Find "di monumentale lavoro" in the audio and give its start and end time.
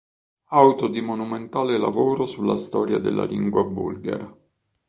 0.87-2.25